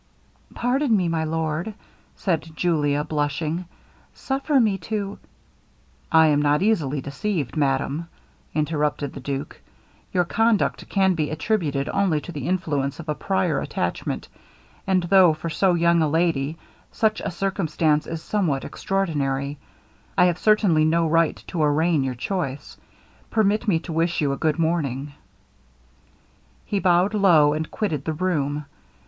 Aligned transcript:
'Pardon 0.55 0.97
me, 0.97 1.07
my 1.07 1.23
lord,' 1.23 1.75
said 2.15 2.49
Julia, 2.55 3.03
blushing, 3.03 3.65
'suffer 4.15 4.59
me 4.59 4.79
to' 4.79 5.19
'I 6.11 6.25
am 6.25 6.41
not 6.41 6.63
easily 6.63 7.01
deceived, 7.01 7.55
madam,' 7.55 8.07
interrupted 8.55 9.13
the 9.13 9.19
duke, 9.19 9.61
'your 10.11 10.25
conduct 10.25 10.89
can 10.89 11.13
be 11.13 11.29
attributed 11.29 11.87
only 11.89 12.19
to 12.19 12.31
the 12.31 12.47
influence 12.47 12.99
of 12.99 13.07
a 13.09 13.13
prior 13.13 13.59
attachment; 13.61 14.27
and 14.87 15.03
though 15.03 15.35
for 15.35 15.51
so 15.51 15.75
young 15.75 16.01
a 16.01 16.09
lady, 16.09 16.57
such 16.91 17.21
a 17.21 17.29
circumstance 17.29 18.07
is 18.07 18.23
somewhat 18.23 18.65
extraordinary, 18.65 19.59
I 20.17 20.25
have 20.25 20.39
certainly 20.39 20.83
no 20.83 21.07
right 21.07 21.35
to 21.45 21.61
arraign 21.61 22.03
your 22.03 22.15
choice. 22.15 22.75
Permit 23.29 23.67
me 23.67 23.77
to 23.81 23.93
wish 23.93 24.19
you 24.19 24.31
a 24.31 24.35
good 24.37 24.57
morning.' 24.57 25.13
He 26.65 26.79
bowed 26.79 27.13
low, 27.13 27.53
and 27.53 27.69
quitted 27.69 28.05
the 28.05 28.13
room. 28.13 28.65